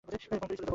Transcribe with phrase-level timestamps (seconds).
[0.03, 0.69] পান করেই চলে যাবো।